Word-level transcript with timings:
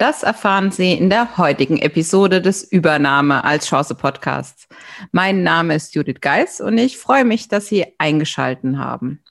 Das 0.00 0.22
erfahren 0.22 0.70
Sie 0.70 0.94
in 0.94 1.10
der 1.10 1.36
heutigen 1.36 1.76
Episode 1.76 2.40
des 2.40 2.64
Übernahme 2.64 3.44
als 3.44 3.66
Chance 3.66 3.94
Podcasts. 3.94 4.66
Mein 5.12 5.42
Name 5.42 5.74
ist 5.74 5.94
Judith 5.94 6.22
Geis 6.22 6.62
und 6.62 6.78
ich 6.78 6.96
freue 6.96 7.26
mich, 7.26 7.48
dass 7.48 7.66
Sie 7.66 7.84
eingeschalten 7.98 8.78
haben. 8.78 9.22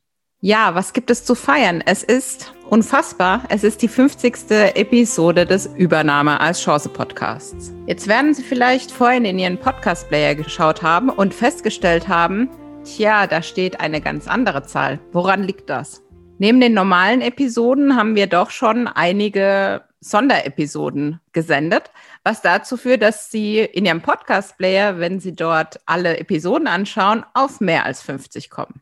Ja, 0.42 0.76
was 0.76 0.94
gibt 0.94 1.10
es 1.10 1.26
zu 1.26 1.34
feiern? 1.34 1.82
Es 1.84 2.04
ist 2.04 2.54
unfassbar. 2.70 3.46
Es 3.50 3.64
ist 3.64 3.82
die 3.82 3.88
50. 3.88 4.52
Episode 4.76 5.48
des 5.48 5.66
Übernahme 5.66 6.40
als 6.40 6.62
Chance 6.62 6.90
Podcasts. 6.90 7.74
Jetzt 7.88 8.08
werden 8.08 8.36
Sie 8.36 8.44
vielleicht 8.44 8.92
vorhin 8.92 9.26
in 9.26 9.40
Ihren 9.40 9.58
Podcast 9.58 10.08
Player 10.10 10.36
geschaut 10.36 10.84
haben 10.84 11.10
und 11.10 11.34
festgestellt 11.34 12.08
haben, 12.08 12.48
tja, 12.84 13.26
da 13.26 13.42
steht 13.42 13.80
eine 13.80 14.02
ganz 14.02 14.28
andere 14.28 14.62
Zahl. 14.62 15.00
Woran 15.14 15.42
liegt 15.42 15.68
das? 15.72 16.04
Neben 16.38 16.62
den 16.62 16.76
normalen 16.76 17.22
Episoden 17.22 17.96
haben 17.96 18.14
wir 18.14 18.28
doch 18.28 18.52
schon 18.52 18.88
einige 18.88 19.89
Sonderepisoden 20.02 21.20
gesendet, 21.34 21.92
was 22.24 22.42
dazu 22.42 22.78
führt, 22.78 23.02
dass 23.02 23.32
Sie 23.32 23.60
in 23.60 23.86
Ihrem 23.86 24.02
Podcast-Player, 24.02 25.00
wenn 25.00 25.20
Sie 25.20 25.36
dort 25.36 25.80
alle 25.86 26.18
Episoden 26.18 26.68
anschauen, 26.68 27.26
auf 27.34 27.60
mehr 27.60 27.86
als 27.86 28.02
50 28.02 28.50
kommen. 28.50 28.82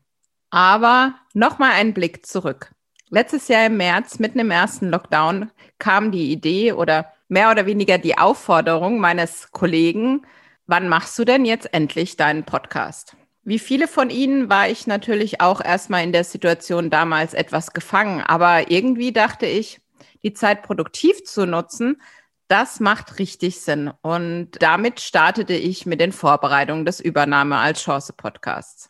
Aber 0.50 1.16
nochmal 1.34 1.72
einen 1.72 1.94
Blick 1.94 2.26
zurück. 2.26 2.72
Letztes 3.09 3.48
Jahr 3.48 3.68
im 3.68 3.78
März, 3.78 4.20
mitten 4.20 4.40
im 4.40 4.52
ersten 4.52 4.90
Lockdown, 4.90 5.52
kam 5.80 6.12
die 6.12 6.32
Idee 6.32 6.74
oder 6.74 7.12
mehr 7.30 7.52
oder 7.52 7.66
weniger 7.66 7.98
die 7.98 8.18
Aufforderung 8.18 9.00
meines 9.00 9.52
Kollegen, 9.52 10.26
wann 10.66 10.90
machst 10.90 11.18
du 11.18 11.26
denn 11.26 11.46
jetzt 11.46 11.74
endlich 11.74 12.18
deinen 12.18 12.44
Podcast? 12.44 13.16
Wie 13.44 13.59
viele 13.59 13.88
von 13.88 14.09
Ihnen 14.09 14.50
war 14.50 14.68
ich 14.68 14.88
natürlich 14.88 15.40
auch 15.40 15.64
erstmal 15.64 16.04
in 16.04 16.12
der 16.12 16.26
Situation 16.26 16.90
damals 16.90 17.34
etwas 17.34 17.72
gefangen, 17.72 18.22
aber 18.22 18.70
irgendwie 18.70 19.14
dachte 19.14 19.46
ich, 19.46 19.80
die 20.28 20.33
Zeit 20.33 20.64
produktiv 20.64 21.23
zu 21.23 21.45
nutzen, 21.45 22.02
das 22.47 22.80
macht 22.80 23.20
richtig 23.20 23.59
Sinn. 23.61 23.92
Und 24.02 24.52
damit 24.59 25.00
startete 25.02 25.53
ich 25.53 25.86
mit 25.86 26.00
den 26.00 26.11
Vorbereitungen 26.11 26.86
des 26.86 27.00
Übernahme 27.00 27.58
als 27.58 27.81
Chance 27.81 28.14
Podcasts. 28.14 28.89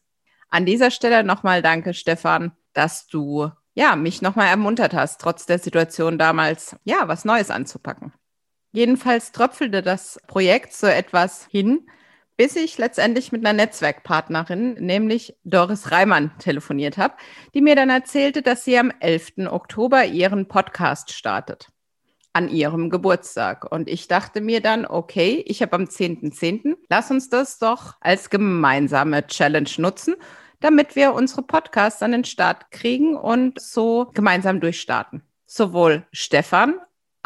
An 0.49 0.65
dieser 0.65 0.91
Stelle 0.91 1.23
nochmal 1.23 1.61
danke, 1.61 1.93
Stefan, 1.93 2.51
dass 2.73 3.07
du 3.07 3.51
ja, 3.77 3.95
mich 3.95 4.23
nochmal 4.23 4.47
ermuntert 4.47 4.95
hast, 4.95 5.21
trotz 5.21 5.45
der 5.45 5.59
Situation 5.59 6.17
damals, 6.17 6.75
ja, 6.83 7.07
was 7.07 7.25
Neues 7.25 7.51
anzupacken. 7.51 8.11
Jedenfalls 8.71 9.31
tröpfelte 9.31 9.83
das 9.83 10.19
Projekt 10.25 10.73
so 10.73 10.87
etwas 10.87 11.45
hin, 11.51 11.87
bis 12.37 12.55
ich 12.55 12.77
letztendlich 12.77 13.31
mit 13.31 13.45
einer 13.45 13.53
Netzwerkpartnerin, 13.53 14.75
nämlich 14.75 15.35
Doris 15.43 15.91
Reimann, 15.91 16.31
telefoniert 16.37 16.97
habe, 16.97 17.15
die 17.53 17.61
mir 17.61 17.75
dann 17.75 17.89
erzählte, 17.89 18.41
dass 18.41 18.63
sie 18.63 18.77
am 18.77 18.91
11. 18.99 19.47
Oktober 19.49 20.05
ihren 20.05 20.47
Podcast 20.47 21.11
startet 21.11 21.69
an 22.37 22.49
ihrem 22.49 22.91
Geburtstag. 22.91 23.69
Und 23.71 23.89
ich 23.89 24.07
dachte 24.07 24.41
mir 24.41 24.61
dann, 24.61 24.85
okay, 24.85 25.43
ich 25.47 25.63
habe 25.63 25.75
am 25.75 25.85
10.10., 25.85 26.37
.10., 26.37 26.75
lass 26.87 27.09
uns 27.09 27.29
das 27.29 27.57
doch 27.57 27.95
als 27.99 28.29
gemeinsame 28.29 29.25
Challenge 29.25 29.69
nutzen, 29.77 30.15
damit 30.59 30.95
wir 30.95 31.13
unsere 31.13 31.41
Podcasts 31.41 32.03
an 32.03 32.11
den 32.11 32.25
Start 32.25 32.69
kriegen 32.69 33.17
und 33.17 33.59
so 33.59 34.11
gemeinsam 34.13 34.59
durchstarten. 34.59 35.23
Sowohl 35.47 36.05
Stefan 36.11 36.75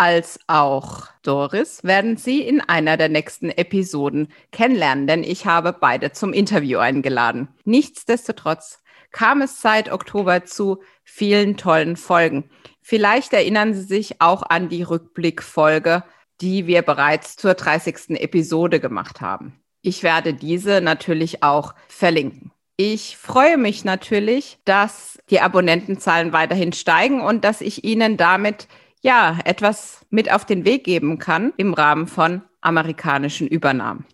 als 0.02 0.40
auch 0.48 1.10
Doris 1.22 1.84
werden 1.84 2.18
Sie 2.18 2.42
in 2.42 2.60
einer 2.60 2.98
der 2.98 3.08
nächsten 3.08 3.52
Episoden 3.52 4.30
kennenlernen, 4.52 5.06
denn 5.06 5.24
ich 5.24 5.46
habe 5.46 5.78
beide 5.80 6.12
zum 6.12 6.34
Interview 6.34 6.80
eingeladen. 6.80 7.50
Nichtsdestotrotz 7.66 8.80
kam 9.12 9.44
es 9.44 9.62
seit 9.62 9.92
Oktober 9.92 10.44
zu 10.44 10.82
vielen 11.04 11.56
tollen 11.56 11.98
Folgen. 11.98 12.50
Vielleicht 12.82 13.32
erinnern 13.32 13.76
Sie 13.76 13.84
sich 13.84 14.22
auch 14.22 14.42
an 14.42 14.70
die 14.70 14.82
Rückblickfolge, 14.82 16.04
die 16.42 16.66
wir 16.66 16.82
bereits 16.82 17.36
zur 17.36 17.54
30. 17.54 18.20
Episode 18.20 18.80
gemacht 18.80 19.22
haben. 19.22 19.62
Ich 19.84 20.02
werde 20.02 20.34
diese 20.34 20.82
natürlich 20.82 21.44
auch 21.44 21.76
verlinken. 21.88 22.52
Ich 22.76 23.18
freue 23.18 23.58
mich 23.60 23.86
natürlich, 23.86 24.58
dass 24.66 25.20
die 25.30 25.42
Abonnentenzahlen 25.42 26.34
weiterhin 26.34 26.74
steigen 26.74 27.22
und 27.22 27.46
dass 27.46 27.62
ich 27.62 27.84
Ihnen 27.84 28.18
damit 28.18 28.68
ja, 29.02 29.38
etwas 29.46 30.06
mit 30.10 30.32
auf 30.32 30.46
den 30.46 30.66
Weg 30.66 30.84
geben 30.84 31.20
kann 31.20 31.54
im 31.58 31.74
Rahmen 31.74 32.08
von 32.08 32.42
amerikanischen 32.62 33.48
Übernahmen. 33.48 34.06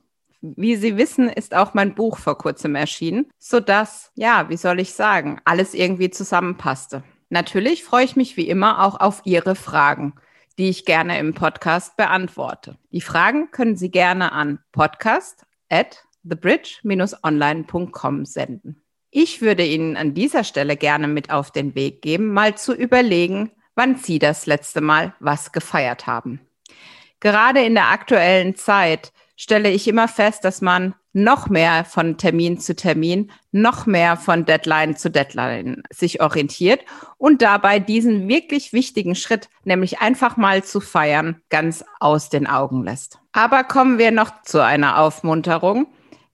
Wie 0.42 0.76
Sie 0.76 0.98
wissen, 0.98 1.30
ist 1.30 1.56
auch 1.56 1.74
mein 1.74 1.96
Buch 1.96 2.18
vor 2.18 2.38
kurzem 2.38 2.76
erschienen, 2.76 3.28
sodass, 3.38 4.12
ja, 4.16 4.50
wie 4.50 4.58
soll 4.58 4.80
ich 4.80 4.94
sagen, 4.94 5.42
alles 5.46 5.74
irgendwie 5.74 6.10
zusammenpasste. 6.10 7.04
Natürlich 7.30 7.84
freue 7.84 8.06
ich 8.06 8.16
mich 8.16 8.38
wie 8.38 8.48
immer 8.48 8.86
auch 8.86 9.00
auf 9.00 9.22
Ihre 9.26 9.56
Fragen, 9.56 10.14
die 10.58 10.70
ich 10.70 10.86
gerne 10.86 11.20
im 11.20 11.34
Podcast 11.34 11.98
beantworte. 11.98 12.78
Die 12.92 13.02
Fragen 13.02 13.52
können 13.52 13.76
Sie 13.76 13.92
gerne 13.92 14.32
an 14.32 14.60
podcast 14.72 15.46
at 15.70 16.06
thebridge-online.com 16.24 18.26
senden. 18.26 18.82
Ich 19.10 19.42
würde 19.42 19.66
Ihnen 19.66 19.98
an 19.98 20.14
dieser 20.14 20.44
Stelle 20.44 20.78
gerne 20.78 21.08
mit 21.08 21.32
auf 21.32 21.52
den 21.52 21.76
Weg 21.76 22.02
geben, 22.02 22.32
mal 22.32 22.56
zu 22.56 22.74
überlegen, 22.74 23.52
wann 23.78 23.96
Sie 23.96 24.20
das 24.20 24.46
letzte 24.46 24.82
Mal 24.82 25.14
was 25.20 25.54
gefeiert 25.54 26.08
haben. 26.08 26.42
Gerade 27.22 27.64
in 27.64 27.76
der 27.76 27.90
aktuellen 27.92 28.56
Zeit 28.56 29.14
stelle 29.38 29.70
ich 29.70 29.88
immer 29.88 30.08
fest, 30.08 30.44
dass 30.44 30.62
man 30.62 30.96
noch 31.14 31.50
mehr 31.50 31.84
von 31.84 32.18
Termin 32.18 32.60
zu 32.60 32.76
Termin, 32.76 33.32
noch 33.52 33.86
mehr 33.86 34.18
von 34.18 34.46
Deadline 34.46 34.96
zu 34.96 35.10
Deadline 35.10 35.82
sich 35.92 36.22
orientiert 36.22 36.82
und 37.18 37.42
dabei 37.42 37.80
diesen 37.80 38.28
wirklich 38.28 38.72
wichtigen 38.72 39.16
Schritt, 39.16 39.50
nämlich 39.64 40.00
einfach 40.00 40.38
mal 40.38 40.64
zu 40.64 40.80
feiern, 40.80 41.42
ganz 41.50 41.84
aus 42.00 42.30
den 42.30 42.46
Augen 42.46 42.84
lässt. 42.84 43.20
Aber 43.32 43.64
kommen 43.64 43.98
wir 43.98 44.12
noch 44.12 44.44
zu 44.44 44.64
einer 44.64 45.00
Aufmunterung. 45.00 45.88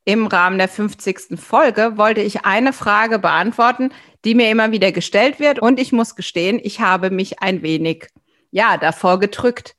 Im 0.05 0.27
Rahmen 0.27 0.57
der 0.57 0.67
50. 0.67 1.39
Folge 1.39 1.97
wollte 1.97 2.21
ich 2.21 2.45
eine 2.45 2.73
Frage 2.73 3.19
beantworten, 3.19 3.91
die 4.25 4.35
mir 4.35 4.49
immer 4.49 4.71
wieder 4.71 4.91
gestellt 4.91 5.39
wird. 5.39 5.59
Und 5.59 5.79
ich 5.79 5.91
muss 5.93 6.15
gestehen, 6.15 6.59
ich 6.61 6.81
habe 6.81 7.09
mich 7.09 7.41
ein 7.41 7.61
wenig, 7.61 8.09
ja, 8.51 8.77
davor 8.77 9.19
gedrückt. 9.19 9.75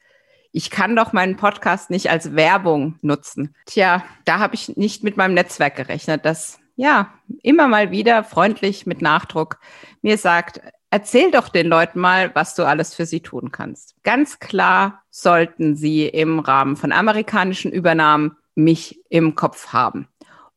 Ich 0.51 0.71
kann 0.71 0.97
doch 0.97 1.13
meinen 1.13 1.37
Podcast 1.37 1.91
nicht 1.91 2.11
als 2.11 2.35
Werbung 2.35 2.99
nutzen. 3.03 3.55
Tja, 3.67 4.05
da 4.25 4.39
habe 4.39 4.55
ich 4.55 4.77
nicht 4.77 5.05
mit 5.05 5.17
meinem 5.17 5.35
Netzwerk 5.35 5.77
gerechnet, 5.77 6.25
das 6.25 6.59
ja 6.77 7.13
immer 7.43 7.69
mal 7.69 7.91
wieder 7.91 8.25
freundlich 8.25 8.87
mit 8.87 9.03
Nachdruck 9.03 9.59
mir 10.01 10.19
sagt, 10.19 10.61
erzähl 10.91 11.31
doch 11.31 11.49
den 11.49 11.67
Leuten 11.67 11.99
mal, 11.99 12.35
was 12.35 12.55
du 12.55 12.65
alles 12.65 12.95
für 12.95 13.07
sie 13.07 13.21
tun 13.21 13.51
kannst. 13.53 13.97
Ganz 14.05 14.39
klar 14.39 15.03
sollten 15.11 15.77
sie 15.77 16.07
im 16.07 16.39
Rahmen 16.39 16.77
von 16.77 16.93
amerikanischen 16.93 17.73
Übernahmen 17.73 18.37
mich 18.55 19.01
im 19.09 19.35
Kopf 19.35 19.73
haben. 19.73 20.09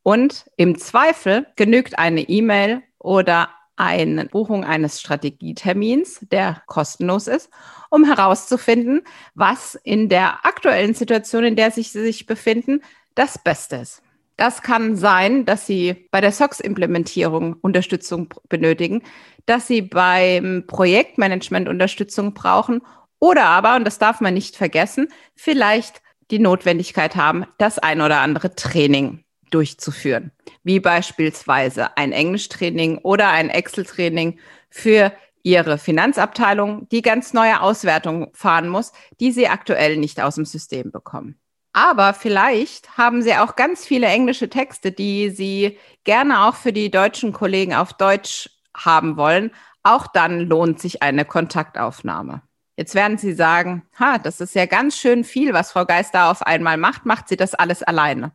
Und 0.08 0.46
im 0.56 0.78
Zweifel 0.78 1.48
genügt 1.58 2.00
eine 2.00 2.22
E-Mail 2.22 2.82
oder 2.98 3.50
eine 3.76 4.24
Buchung 4.24 4.64
eines 4.64 5.02
Strategietermins, 5.02 6.26
der 6.32 6.64
kostenlos 6.66 7.28
ist, 7.28 7.50
um 7.90 8.06
herauszufinden, 8.06 9.02
was 9.36 9.76
in 9.76 10.08
der 10.08 10.46
aktuellen 10.46 10.94
Situation, 10.94 11.44
in 11.44 11.58
der 11.58 11.72
sich 11.72 11.92
Sie 11.92 12.02
sich 12.02 12.26
befinden, 12.26 12.80
das 13.16 13.38
Beste 13.38 13.76
ist. 13.76 14.02
Das 14.38 14.62
kann 14.62 14.96
sein, 14.96 15.44
dass 15.44 15.68
Sie 15.68 16.08
bei 16.10 16.22
der 16.22 16.32
SOX-Implementierung 16.32 17.58
Unterstützung 17.60 18.34
benötigen, 18.48 19.04
dass 19.46 19.68
Sie 19.68 19.82
beim 19.82 20.64
Projektmanagement 20.68 21.68
Unterstützung 21.68 22.34
brauchen 22.34 22.82
oder 23.20 23.44
aber, 23.44 23.76
und 23.76 23.84
das 23.84 24.00
darf 24.00 24.22
man 24.22 24.36
nicht 24.36 24.56
vergessen, 24.56 25.10
vielleicht 25.36 26.02
die 26.32 26.40
Notwendigkeit 26.40 27.18
haben, 27.18 27.46
das 27.58 27.78
ein 27.78 28.00
oder 28.00 28.22
andere 28.22 28.56
Training 28.56 29.26
durchzuführen, 29.50 30.32
wie 30.64 30.80
beispielsweise 30.80 31.98
ein 31.98 32.12
Englischtraining 32.12 33.00
oder 33.00 33.30
ein 33.30 33.50
Excel-Training 33.50 34.40
für 34.70 35.14
Ihre 35.44 35.78
Finanzabteilung, 35.78 36.90
die 36.90 37.02
ganz 37.02 37.34
neue 37.34 37.62
Auswertungen 37.62 38.28
fahren 38.34 38.68
muss, 38.68 38.92
die 39.20 39.32
Sie 39.32 39.48
aktuell 39.48 39.98
nicht 39.98 40.22
aus 40.22 40.36
dem 40.36 40.46
System 40.46 40.92
bekommen. 40.92 41.40
Aber 41.72 42.14
vielleicht 42.14 42.98
haben 42.98 43.22
Sie 43.22 43.36
auch 43.36 43.56
ganz 43.56 43.86
viele 43.86 44.08
englische 44.08 44.50
Texte, 44.50 44.92
die 44.92 45.30
Sie 45.30 45.78
gerne 46.04 46.46
auch 46.46 46.56
für 46.56 46.74
die 46.74 46.92
deutschen 46.92 47.34
Kollegen 47.34 47.76
auf 47.76 47.94
Deutsch 47.94 48.50
haben 48.76 49.16
wollen. 49.16 49.52
Auch 49.84 50.08
dann 50.08 50.40
lohnt 50.40 50.80
sich 50.80 51.02
eine 51.02 51.24
Kontaktaufnahme. 51.24 52.42
Jetzt 52.76 52.94
werden 52.94 53.18
Sie 53.18 53.34
sagen, 53.34 53.84
ha, 54.00 54.18
das 54.18 54.42
ist 54.42 54.54
ja 54.54 54.66
ganz 54.66 54.98
schön 54.98 55.24
viel, 55.24 55.54
was 55.54 55.72
Frau 55.72 55.86
Geist 55.86 56.14
da 56.14 56.30
auf 56.30 56.42
einmal 56.42 56.78
macht. 56.78 57.06
Macht 57.06 57.28
sie 57.28 57.38
das 57.38 57.56
alles 57.56 57.84
alleine? 57.84 58.34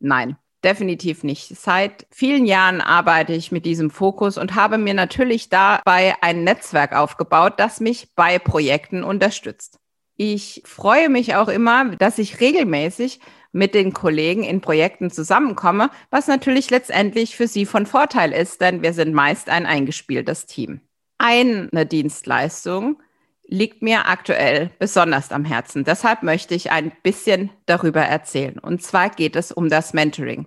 Nein, 0.00 0.36
definitiv 0.64 1.22
nicht. 1.22 1.56
Seit 1.56 2.06
vielen 2.10 2.46
Jahren 2.46 2.80
arbeite 2.80 3.32
ich 3.32 3.52
mit 3.52 3.66
diesem 3.66 3.90
Fokus 3.90 4.38
und 4.38 4.54
habe 4.54 4.78
mir 4.78 4.94
natürlich 4.94 5.48
dabei 5.48 6.14
ein 6.20 6.44
Netzwerk 6.44 6.94
aufgebaut, 6.94 7.54
das 7.58 7.80
mich 7.80 8.08
bei 8.14 8.38
Projekten 8.38 9.04
unterstützt. 9.04 9.78
Ich 10.16 10.62
freue 10.64 11.08
mich 11.08 11.34
auch 11.34 11.48
immer, 11.48 11.96
dass 11.96 12.18
ich 12.18 12.40
regelmäßig 12.40 13.20
mit 13.52 13.74
den 13.74 13.92
Kollegen 13.92 14.42
in 14.42 14.60
Projekten 14.60 15.10
zusammenkomme, 15.10 15.90
was 16.10 16.26
natürlich 16.26 16.70
letztendlich 16.70 17.36
für 17.36 17.46
sie 17.46 17.66
von 17.66 17.86
Vorteil 17.86 18.32
ist, 18.32 18.60
denn 18.60 18.82
wir 18.82 18.92
sind 18.92 19.14
meist 19.14 19.48
ein 19.48 19.66
eingespieltes 19.66 20.46
Team. 20.46 20.80
Eine 21.18 21.86
Dienstleistung 21.86 23.00
liegt 23.46 23.82
mir 23.82 24.08
aktuell 24.08 24.70
besonders 24.78 25.30
am 25.30 25.44
Herzen. 25.44 25.84
Deshalb 25.84 26.22
möchte 26.22 26.54
ich 26.54 26.70
ein 26.70 26.92
bisschen 27.02 27.50
darüber 27.66 28.00
erzählen. 28.00 28.58
Und 28.58 28.82
zwar 28.82 29.10
geht 29.10 29.36
es 29.36 29.52
um 29.52 29.68
das 29.68 29.92
Mentoring. 29.92 30.46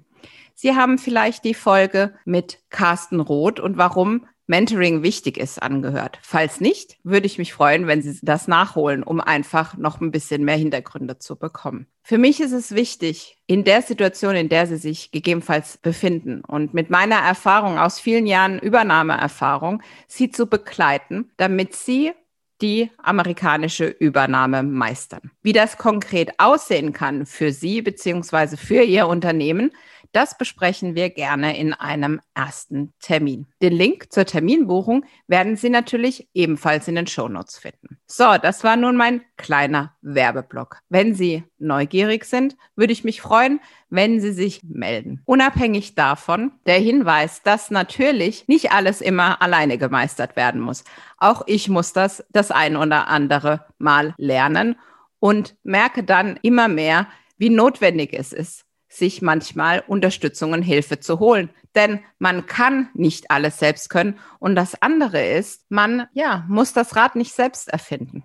Sie 0.60 0.76
haben 0.76 0.98
vielleicht 0.98 1.44
die 1.44 1.54
Folge 1.54 2.16
mit 2.26 2.58
Carsten 2.72 3.20
Roth 3.20 3.60
und 3.60 3.78
warum 3.78 4.26
Mentoring 4.48 5.04
wichtig 5.04 5.38
ist 5.38 5.62
angehört. 5.62 6.18
Falls 6.24 6.62
nicht, 6.62 6.98
würde 7.04 7.28
ich 7.28 7.38
mich 7.38 7.54
freuen, 7.54 7.86
wenn 7.86 8.02
Sie 8.02 8.18
das 8.24 8.48
nachholen, 8.48 9.04
um 9.04 9.22
einfach 9.22 9.78
noch 9.78 10.02
ein 10.02 10.10
bisschen 10.10 10.44
mehr 10.46 10.56
Hintergründe 10.56 11.20
zu 11.20 11.36
bekommen. 11.36 11.86
Für 12.02 12.18
mich 12.18 12.40
ist 12.40 12.54
es 12.54 12.74
wichtig, 12.74 13.38
in 13.46 13.66
der 13.66 13.84
Situation, 13.84 14.36
in 14.36 14.50
der 14.50 14.66
Sie 14.66 14.78
sich 14.78 15.12
gegebenenfalls 15.12 15.78
befinden 15.78 16.42
und 16.42 16.74
mit 16.74 16.90
meiner 16.90 17.18
Erfahrung 17.18 17.78
aus 17.78 18.00
vielen 18.00 18.26
Jahren 18.26 18.58
Übernahmeerfahrung, 18.58 19.84
Sie 20.08 20.32
zu 20.32 20.48
begleiten, 20.48 21.30
damit 21.38 21.76
Sie 21.76 22.14
die 22.62 22.90
amerikanische 22.98 23.86
Übernahme 23.86 24.64
meistern. 24.64 25.32
Wie 25.44 25.54
das 25.54 25.78
konkret 25.78 26.40
aussehen 26.40 26.94
kann 26.94 27.26
für 27.26 27.52
Sie 27.52 27.82
beziehungsweise 27.82 28.58
für 28.58 28.82
Ihr 28.82 29.08
Unternehmen, 29.08 29.72
das 30.18 30.36
besprechen 30.36 30.96
wir 30.96 31.12
gerne 31.12 31.56
in 31.60 31.74
einem 31.74 32.22
ersten 32.34 32.92
Termin. 33.00 33.46
Den 33.62 33.74
Link 33.74 34.12
zur 34.12 34.26
Terminbuchung 34.26 35.06
werden 35.28 35.56
Sie 35.58 35.70
natürlich 35.70 36.28
ebenfalls 36.34 36.88
in 36.88 36.96
den 36.96 37.06
Shownotes 37.06 37.60
finden. 37.60 38.00
So, 38.08 38.36
das 38.42 38.64
war 38.64 38.78
nun 38.78 38.98
mein 38.98 39.22
kleiner 39.38 39.96
Werbeblock. 40.02 40.80
Wenn 40.90 41.14
Sie 41.14 41.44
neugierig 41.60 42.26
sind, 42.26 42.58
würde 42.76 42.94
ich 42.94 43.04
mich 43.04 43.22
freuen, 43.22 43.60
wenn 43.92 44.20
Sie 44.20 44.32
sich 44.32 44.64
melden. 44.64 45.22
Unabhängig 45.26 45.94
davon 45.94 46.52
der 46.66 46.80
Hinweis, 46.80 47.44
dass 47.44 47.70
natürlich 47.70 48.48
nicht 48.48 48.72
alles 48.72 49.02
immer 49.02 49.40
alleine 49.44 49.78
gemeistert 49.78 50.36
werden 50.36 50.62
muss. 50.62 50.84
Auch 51.20 51.44
ich 51.46 51.70
muss 51.70 51.94
das 51.94 52.26
das 52.32 52.50
ein 52.50 52.76
oder 52.76 53.08
andere 53.08 53.68
Mal 53.78 54.16
lernen 54.18 54.78
und 55.20 55.56
merke 55.62 56.04
dann 56.04 56.40
immer 56.42 56.68
mehr, 56.68 57.06
wie 57.38 57.52
notwendig 57.52 58.14
es 58.14 58.34
ist, 58.34 58.67
sich 58.98 59.22
manchmal 59.22 59.84
Unterstützung 59.88 60.54
und 60.54 60.62
Hilfe 60.62 61.00
zu 61.00 61.20
holen. 61.20 61.50
Denn 61.76 62.00
man 62.20 62.46
kann 62.46 62.90
nicht 62.94 63.32
alles 63.32 63.60
selbst 63.60 63.90
können. 63.90 64.20
Und 64.40 64.56
das 64.56 64.82
andere 64.82 65.26
ist, 65.26 65.66
man 65.70 66.08
ja, 66.14 66.46
muss 66.48 66.74
das 66.74 66.96
Rad 66.96 67.16
nicht 67.16 67.34
selbst 67.34 67.70
erfinden. 67.70 68.24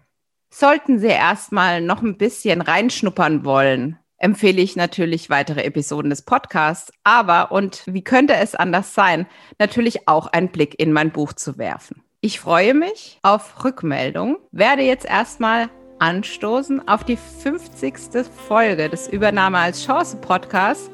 Sollten 0.51 0.99
Sie 0.99 1.07
erstmal 1.07 1.81
noch 1.81 2.03
ein 2.03 2.19
bisschen 2.19 2.61
reinschnuppern 2.61 3.45
wollen, 3.45 3.99
empfehle 4.23 4.63
ich 4.63 4.77
natürlich 4.77 5.31
weitere 5.31 5.65
Episoden 5.65 6.11
des 6.11 6.23
Podcasts, 6.23 6.93
aber, 7.05 7.51
und 7.51 7.83
wie 7.87 8.05
könnte 8.05 8.35
es 8.35 8.55
anders 8.55 8.95
sein, 8.95 9.27
natürlich 9.59 10.07
auch 10.09 10.29
einen 10.29 10.51
Blick 10.51 10.79
in 10.79 10.93
mein 10.93 11.11
Buch 11.11 11.33
zu 11.33 11.59
werfen. 11.59 12.03
Ich 12.21 12.39
freue 12.39 12.73
mich 12.73 13.19
auf 13.23 13.65
Rückmeldung, 13.65 14.39
werde 14.53 14.83
jetzt 14.83 15.07
erstmal 15.07 15.71
anstoßen 16.03 16.89
auf 16.89 17.05
die 17.05 17.17
50. 17.17 18.27
Folge 18.49 18.89
des 18.89 19.07
Übernahme 19.07 19.59
als 19.59 19.85
Chance 19.85 20.17
Podcasts 20.17 20.91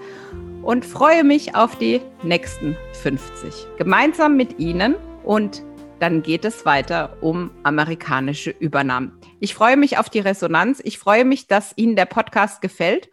und 0.62 0.84
freue 0.84 1.24
mich 1.24 1.54
auf 1.54 1.76
die 1.78 2.02
nächsten 2.22 2.76
50. 3.00 3.54
Gemeinsam 3.78 4.36
mit 4.36 4.58
Ihnen 4.58 4.96
und 5.24 5.62
dann 5.98 6.22
geht 6.22 6.44
es 6.44 6.66
weiter 6.66 7.16
um 7.22 7.50
amerikanische 7.62 8.50
Übernahmen. 8.50 9.18
Ich 9.40 9.54
freue 9.54 9.78
mich 9.78 9.96
auf 9.96 10.10
die 10.10 10.20
Resonanz. 10.20 10.82
Ich 10.84 10.98
freue 10.98 11.24
mich, 11.24 11.46
dass 11.46 11.72
Ihnen 11.76 11.96
der 11.96 12.04
Podcast 12.04 12.60
gefällt. 12.60 13.08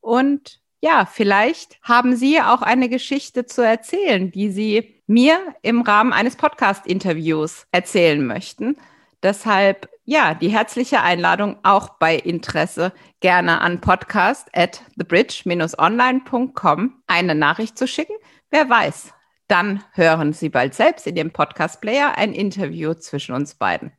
Und 0.00 0.60
ja, 0.80 1.04
vielleicht 1.04 1.78
haben 1.82 2.16
Sie 2.16 2.40
auch 2.40 2.62
eine 2.62 2.88
Geschichte 2.88 3.44
zu 3.44 3.60
erzählen, 3.60 4.30
die 4.30 4.50
Sie 4.50 5.02
mir 5.06 5.38
im 5.60 5.82
Rahmen 5.82 6.14
eines 6.14 6.36
Podcast-Interviews 6.36 7.66
erzählen 7.70 8.26
möchten. 8.26 8.78
Deshalb 9.24 9.88
ja, 10.04 10.34
die 10.34 10.50
herzliche 10.50 11.00
Einladung 11.00 11.56
auch 11.62 11.98
bei 11.98 12.16
Interesse 12.16 12.92
gerne 13.20 13.62
an 13.62 13.80
podcast 13.80 14.48
at 14.52 14.82
thebridge-online.com 14.98 17.02
eine 17.06 17.34
Nachricht 17.34 17.78
zu 17.78 17.88
schicken. 17.88 18.12
Wer 18.50 18.68
weiß, 18.68 19.14
dann 19.48 19.82
hören 19.92 20.34
Sie 20.34 20.50
bald 20.50 20.74
selbst 20.74 21.06
in 21.06 21.14
dem 21.14 21.32
Podcast-Player 21.32 22.18
ein 22.18 22.34
Interview 22.34 22.92
zwischen 22.92 23.34
uns 23.34 23.54
beiden. 23.54 23.92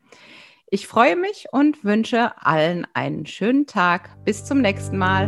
Ich 0.67 0.87
freue 0.87 1.15
mich 1.15 1.47
und 1.51 1.83
wünsche 1.83 2.33
allen 2.37 2.85
einen 2.93 3.25
schönen 3.25 3.65
Tag. 3.65 4.11
Bis 4.25 4.45
zum 4.45 4.61
nächsten 4.61 4.99
Mal. 4.99 5.27